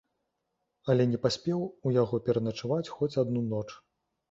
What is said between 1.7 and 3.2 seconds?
у яго пераначаваць хоць